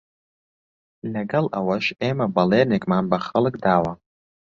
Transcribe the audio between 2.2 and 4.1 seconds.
بەڵێنێکمان بە خەڵک داوە